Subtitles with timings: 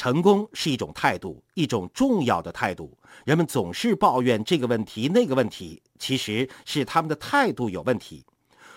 [0.00, 2.96] 成功是一种态度，一种重要的态度。
[3.26, 8.24] 人们总是抱怨这个问题、那个问题，其实是他们的态度有问题。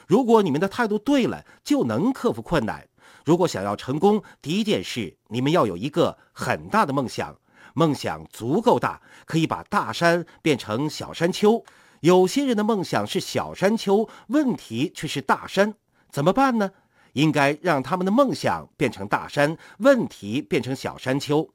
[0.05, 2.85] 如果你们的态度对了，就能克服困难。
[3.23, 7.33] 如果想要成功，第一件事，你们要有一个很大的梦想，
[7.73, 11.63] 梦想足够大，可以把大山变成小山丘。
[12.01, 15.75] 有些人的梦想是小山丘，问题却是大山，
[16.11, 16.71] 怎么办呢？
[17.13, 21.49] 应该让他们的梦想变成大山，问题变成小山丘。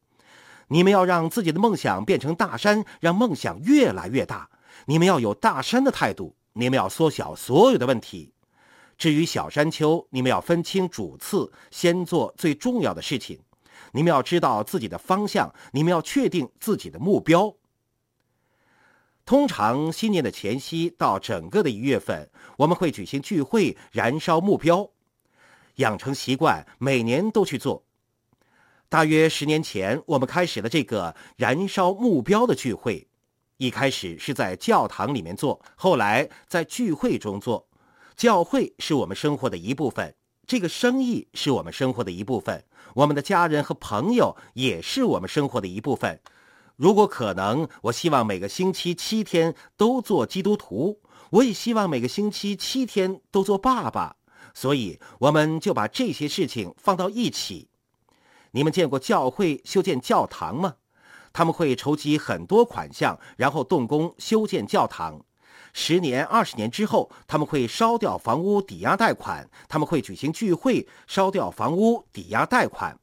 [0.69, 4.51] 你们要让自己的梦想变成大山，让梦想越来越大。
[4.87, 8.33] 你们要有大山的态度，你们要缩小所有的问题。
[8.97, 13.39] 至于小山丘，你们要分清主次，先做最重要的事情。
[13.93, 17.55] 你们要知道自己的方向，你们要确定自己的目标。
[19.25, 24.91] 通常新年的前夕到整个的一月份，我们会举行聚会，燃烧目标。
[25.79, 27.85] 养成习惯，每年都去做。
[28.89, 33.07] 大约十年前，我们开始了这个燃烧目标的聚会。
[33.57, 37.67] 一开始是在教堂里面做，后来在聚会中做。
[38.17, 40.15] 教会是我们生活的一部分，
[40.47, 42.65] 这个生意是我们生活的一部分，
[42.95, 46.21] 我们的家人和朋友也是我们生活的一部分。
[46.77, 51.01] 如果可能，我希望每个星期七天都做基督徒。
[51.31, 54.17] 我也希望每个星期七天都做爸爸。
[54.55, 57.69] 所以，我们就把这些事情放到一起。
[58.53, 60.77] 你们见过教会修建教堂吗？
[61.33, 65.21] 他们会筹集很多款项，然后动工修建教堂。
[65.75, 69.49] 十年、二十年之后，他们会烧掉房屋抵押贷款。
[69.69, 72.99] 他们会举行聚会，烧掉房屋抵押贷款。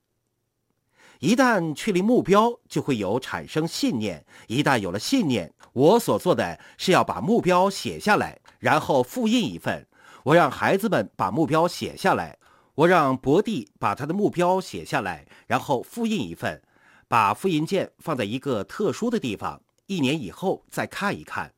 [1.19, 4.25] 一旦确立目标，就会有产生信念。
[4.47, 9.87] 一旦有了信念，我所做的是要把目标写下来，然后复印一份。
[10.25, 12.39] 我让孩子们把目标写下来，
[12.73, 16.63] 我让伯弟把他的目标写下来，然后复印一份，
[17.07, 21.53] 把复印件放在一个特殊的地方，一年以后再看一看。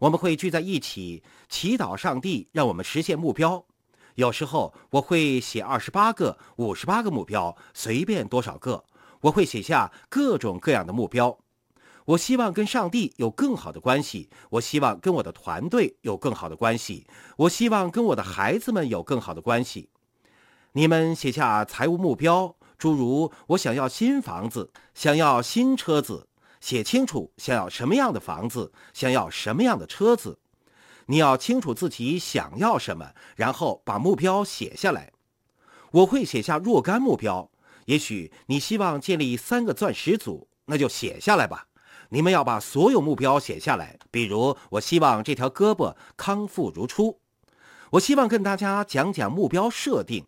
[0.00, 3.64] 我们会聚在一起祈祷上帝让我们实现目标。
[4.16, 8.84] 有时候我会写二十八个、五十八个目标，随便多少个，
[9.20, 11.38] 我会写下各种各样的目标。
[12.08, 19.90] 我希望跟上帝有更好的关系，我希望跟我的团队有更好的关系，我希望跟我的孩子们有更好的关系。
[20.72, 26.26] 你们写下财务目标，诸如我想要新房子，想要新车子，
[26.60, 30.38] 写清楚想要什么样的房子，想要什么样的车子。
[31.06, 35.12] 你要清楚自己想要什么，然后把目标写下来。
[35.90, 37.50] 我会写下若干目标，
[37.84, 41.66] 也许你希望建立三个钻石组，那就写下来吧。
[42.10, 47.20] 你们要把所有目标写下来，比如我希望这条胳膊康复如初。
[47.90, 50.24] 我希望跟大家讲讲目标设定。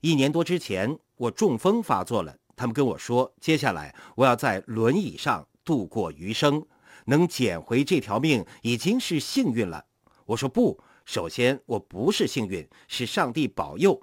[0.00, 6.64] 一年多之前，我中风发作了，他们跟我说，接下来我要在轮椅上度过余生，
[7.06, 9.84] 能捡回这条命已经是幸运了。
[10.26, 14.00] 我说不，首先我不是幸运，是上帝保佑。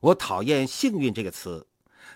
[0.00, 1.66] 我讨厌“幸运”这个词。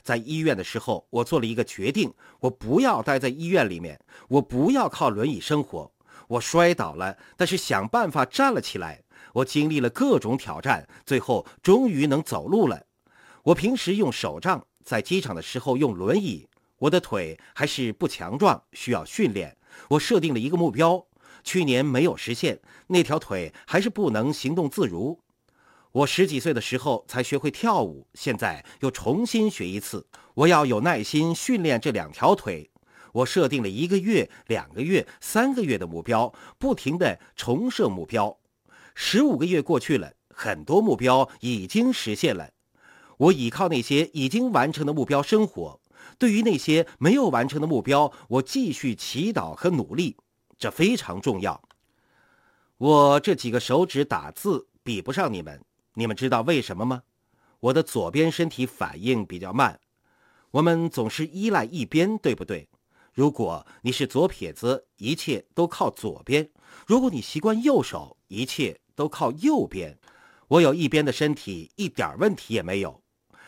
[0.05, 3.99] 在医院的时候，我做了一个决定：我不要待在医院里面，
[4.29, 5.91] 我不要靠轮椅生活。
[6.29, 9.03] 我摔倒了，但是想办法站了起来。
[9.33, 12.87] 我经历了各种挑战，最后终于能走路了。
[13.43, 16.47] 我平时用手杖，在机场的时候用轮椅。
[16.79, 19.57] 我的腿还是不强壮，需要训练。
[19.89, 21.07] 我设定了一个目标，
[21.43, 25.19] 去年没有实现，那条腿还是不能行动自如。
[25.95, 30.05] 我十几岁的时候才学会跳舞，现在又重新学一次。
[30.35, 32.69] 我要有耐心训练这两条腿。
[33.13, 38.37] 我设定了一个月、两个月、三个月的目标，不停的重设目标。
[38.97, 42.51] 十五个月过去了，很多目标已经实现了。
[43.17, 45.81] 我依靠那些已经完成的目标生活。
[46.19, 50.17] 对于那些没有完成的目标，我继续祈祷和努力，
[50.59, 51.63] 这非常重要。
[52.79, 55.63] 我这几个手指打字比不上你们。
[55.95, 57.03] 你们知道为什么吗？
[57.61, 59.81] 我的左边身体反应比较慢。
[60.51, 62.69] 我们总是依赖一边，对不对？
[63.13, 66.45] 如果你是左撇子，一切都靠左边；
[66.87, 69.97] 如果你习惯右手，一切都靠右边。
[70.49, 73.01] 我有一边的身体，一点问题也没有。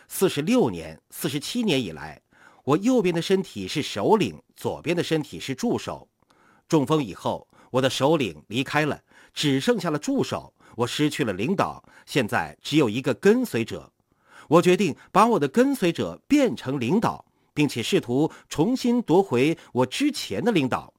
[0.07, 2.21] 四十六年、四十七年以来，
[2.63, 6.07] 我右边的身体是首领，左边的身体是助手。
[6.69, 9.03] 中风以后，我的首领离开了，
[9.33, 10.53] 只剩下了助手。
[10.77, 13.91] 我失去了领导，现在只有一个跟随者。
[14.47, 20.93] 我决定把我的跟随者变成领导，并且试图重新夺回我之前的领导。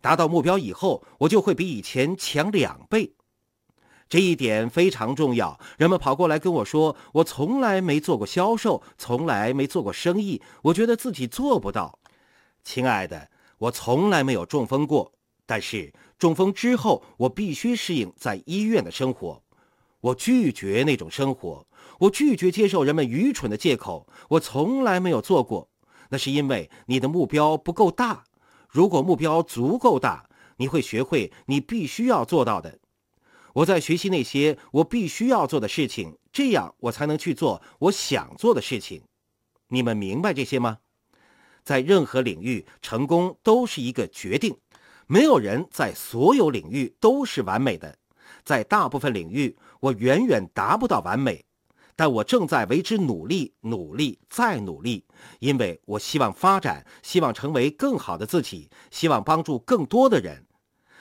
[0.00, 3.12] 达到目标以后，我就会比以前强两倍。
[4.08, 5.58] 这一点非常重要。
[5.78, 11.98] 人们跑过来跟我说：“我从来没做过销售，从来没做过生意，我觉得自己做不到。”
[12.62, 15.12] 亲爱的，我从来没有中风过，
[15.52, 19.42] 但是中风之后，我必须适应在医院的生活。
[20.00, 21.66] 我拒绝那种生活，
[21.98, 24.08] 我拒绝接受人们愚蠢的借口。
[24.30, 25.68] 我从来没有做过，
[26.08, 28.24] 那是因为你的目标不够大。
[28.66, 30.26] 如果目标足够大，
[30.56, 32.78] 你会学会你必须要做到的。
[33.52, 39.02] 我在学习那些我必须要做的事情，这样我才能去做我想做的事情。
[39.68, 40.78] 你们明白这些吗？
[41.62, 44.56] 在任何领域，成功都是一个决定。
[45.12, 47.98] 没有人在所有领域都是完美的。
[48.44, 51.44] 在大部分领域，我远远达不到完美，
[51.94, 55.04] 但我正在为之努力，努力再努力，
[55.38, 60.46] 因为我希望发展，希望成为更好的自己，希望帮助更多的人。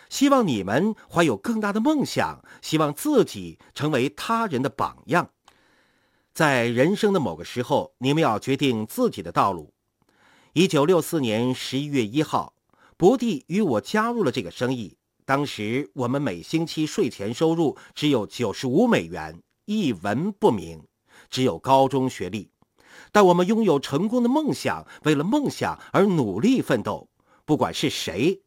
[0.09, 5.29] 希望你们怀有更大的梦想，希望自己成为他人的榜样。
[6.33, 9.73] 在人生的某个时候，你们要决定自己的道路。
[10.51, 12.55] 一九六四年十一月一号，
[13.01, 14.95] 博蒂与我加入了这个生意。
[15.25, 20.83] 当时我们每星期税前收入只有九十五美元，一文不名，
[21.27, 22.51] 只有高中学历。
[23.11, 27.09] 但我们拥有成功的梦想，为了梦想而努力奋斗。
[27.43, 28.43] 不管是谁。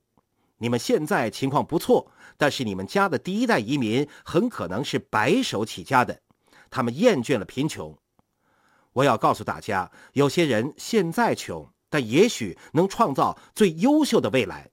[0.58, 6.20] 你们现在情况不错，但是你们家的第一代移民很可能是白手起家的，
[6.70, 7.98] 他们厌倦了贫穷。
[8.92, 14.68] 我要告诉大家，有些人现在穷，但也许能创造最优秀的未来。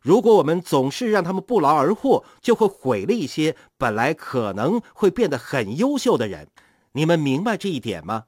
[0.00, 6.48] 如果我们总是让他们不劳而获，就会毁了一些本来可能会变得很优秀的人。
[6.92, 8.26] 你们明白这一点吗？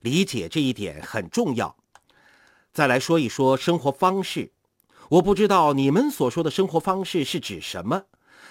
[0.00, 1.74] 理解这一点很重要。
[2.74, 4.52] 再来说一说生活方式。
[5.08, 8.02] 我不知道你们所说的生活方式是指什么。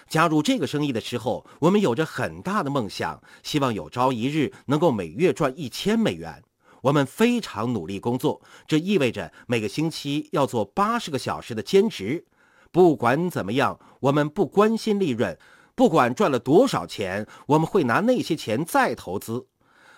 [0.09, 6.41] 加入这个生意的时候，我们有着很大的梦想，希望有朝一日能够每月赚一千美元。
[6.81, 12.25] 我们非常努力工作，这意味着每个星期要做八十个小时的兼职。
[12.71, 15.37] 不管怎么样，我们不关心利润，
[15.75, 19.47] 不管赚了多少钱，我们会拿那些钱再投资，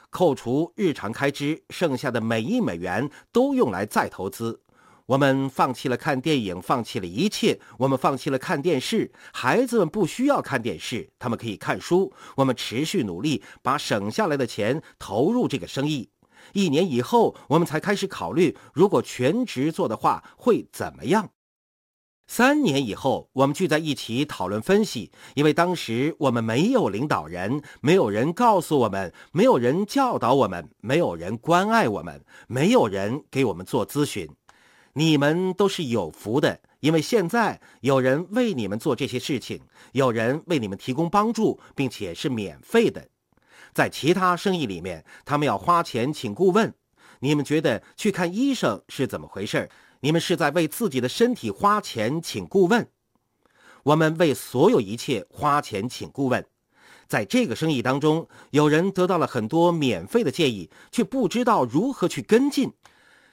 [0.09, 4.61] 扣除日常开支，剩下的每一美元都用来再投资。
[5.05, 7.59] 我们放弃了看电影，放弃了一切。
[7.77, 12.13] 我们放弃了看电视，孩子们不需要看电视，他们可以看书。
[12.37, 16.09] 我们持续努力，把省下来的钱投入这个生意。
[16.51, 21.29] 一年以后，我们才开始考虑，如果全职做的话会怎么样。
[22.25, 34.29] 三年以后，我们聚在一起讨论分析，因为当时我们没有领导人，没有人告诉我们，没有人教导我们，没有人关爱我们，没有人给我们做咨询。
[34.93, 39.59] 你们都是有福的，因为现在有人为你们做这些事情，
[39.91, 43.09] 有人为你们提供帮助，并且是免费的。
[43.73, 46.73] 在其他生意里面，他们要花钱请顾问。
[47.19, 49.69] 你们觉得去看医生是怎么回事？
[50.01, 52.87] 你们是在为自己的身体花钱请顾问。
[53.83, 56.45] 我们为所有一切花钱请顾问。
[57.07, 62.73] 在这个生意当中，有人得到了很多免费的建议，却不知道如何去跟进。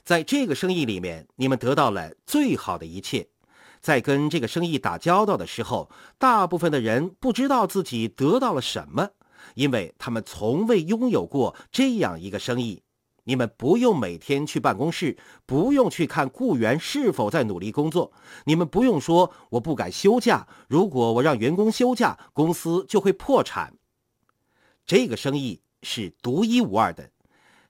[0.04, 3.28] 在这个生意里面，你们得到了最好的一切。
[3.80, 9.10] 在跟这个生意打交道的时候，大部分的人不知道自己得到了什么，
[9.54, 12.82] 因为他们从未拥有过这样一个生意。
[13.24, 15.16] 你们不用每天去办公室，
[15.46, 18.10] 不用去看雇员是否在努力工作。
[18.44, 23.76] 你们不用说“我不敢休假”，如果我让员工休假，公司就会破产。
[24.86, 27.10] 这个生意是独一无二的。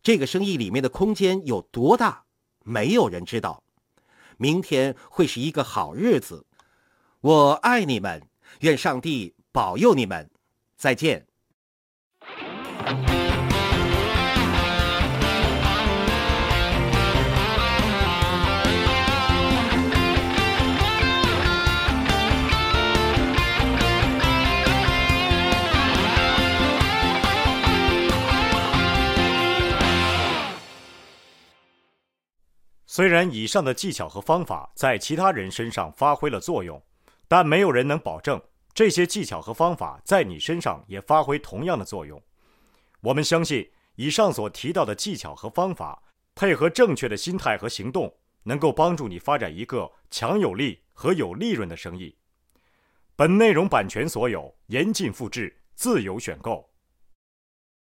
[0.02, 2.24] 这个生意里面的空间有多大，
[2.64, 3.62] 没有人知道。
[4.38, 6.46] 明天会是一个好日子。
[7.20, 8.22] 我爱你们，
[8.60, 10.30] 愿上帝保佑你们。
[10.76, 11.26] 再见。
[32.92, 36.82] 虽然以上的技巧和方法在其他人身上发挥了作用，
[37.28, 38.42] 但没有人能保证
[38.74, 42.20] 这些技巧和方法在你身上也发挥同样的作用。
[43.00, 46.02] 我们相信，以上所提到的技巧和方法，
[46.34, 52.16] 配合正确的心态和行动，能够帮助你发展一个强有力和有利润的生意。
[53.14, 56.68] 本内容版权所有，严禁复制，自由选购。